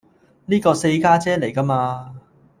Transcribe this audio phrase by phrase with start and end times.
[0.47, 2.15] 呢個四家姐嚟㗎嘛